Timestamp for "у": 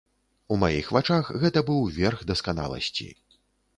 0.53-0.55